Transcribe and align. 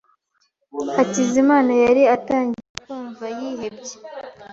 Hakizimana 0.95 1.71
yari 1.83 2.01
atangiye 2.15 2.71
kumva 2.83 3.25
yihebye. 3.37 3.95